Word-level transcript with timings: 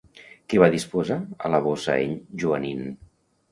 Què 0.53 0.61
va 0.63 0.69
dipositar 0.75 1.19
a 1.19 1.53
la 1.57 1.61
bossa 1.67 1.99
en 2.09 2.19
Joanín? 2.47 2.85